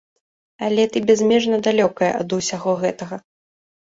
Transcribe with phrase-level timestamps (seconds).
[0.67, 3.25] Але ты бязмежна далёкая ад усяго гэтага.